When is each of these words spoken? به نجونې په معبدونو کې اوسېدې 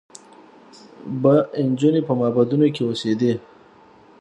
به 1.21 1.33
نجونې 1.69 2.01
په 2.07 2.13
معبدونو 2.19 2.67
کې 2.75 2.81
اوسېدې 2.85 3.33